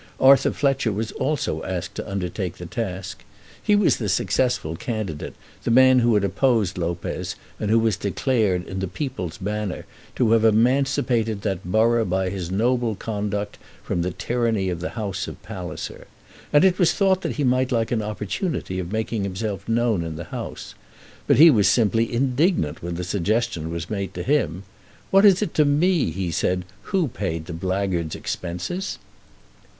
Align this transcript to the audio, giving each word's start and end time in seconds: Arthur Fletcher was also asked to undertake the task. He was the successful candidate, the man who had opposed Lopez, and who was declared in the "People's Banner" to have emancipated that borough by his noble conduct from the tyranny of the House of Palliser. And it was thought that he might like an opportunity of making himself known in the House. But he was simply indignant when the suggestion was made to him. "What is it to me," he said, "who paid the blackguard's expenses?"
Arthur 0.19 0.49
Fletcher 0.49 0.91
was 0.91 1.11
also 1.11 1.61
asked 1.63 1.93
to 1.93 2.09
undertake 2.09 2.57
the 2.57 2.65
task. 2.65 3.23
He 3.61 3.75
was 3.75 3.97
the 3.97 4.09
successful 4.09 4.75
candidate, 4.75 5.35
the 5.63 5.69
man 5.69 5.99
who 5.99 6.15
had 6.15 6.23
opposed 6.23 6.75
Lopez, 6.75 7.35
and 7.59 7.69
who 7.69 7.77
was 7.77 7.97
declared 7.97 8.67
in 8.67 8.79
the 8.79 8.87
"People's 8.87 9.37
Banner" 9.37 9.85
to 10.15 10.31
have 10.31 10.43
emancipated 10.43 11.43
that 11.43 11.63
borough 11.63 12.03
by 12.03 12.31
his 12.31 12.49
noble 12.49 12.95
conduct 12.95 13.59
from 13.83 14.01
the 14.01 14.09
tyranny 14.09 14.69
of 14.71 14.79
the 14.79 14.89
House 14.97 15.27
of 15.27 15.39
Palliser. 15.43 16.07
And 16.51 16.65
it 16.65 16.79
was 16.79 16.93
thought 16.93 17.21
that 17.21 17.33
he 17.33 17.43
might 17.43 17.71
like 17.71 17.91
an 17.91 18.01
opportunity 18.01 18.79
of 18.79 18.91
making 18.91 19.21
himself 19.23 19.69
known 19.69 20.03
in 20.03 20.15
the 20.15 20.23
House. 20.33 20.73
But 21.27 21.37
he 21.37 21.51
was 21.51 21.67
simply 21.67 22.11
indignant 22.11 22.81
when 22.81 22.95
the 22.95 23.03
suggestion 23.03 23.69
was 23.69 23.87
made 23.91 24.15
to 24.15 24.23
him. 24.23 24.63
"What 25.11 25.25
is 25.25 25.43
it 25.43 25.53
to 25.53 25.63
me," 25.63 26.09
he 26.09 26.31
said, 26.31 26.65
"who 26.89 27.07
paid 27.07 27.45
the 27.45 27.53
blackguard's 27.53 28.15
expenses?" 28.15 28.97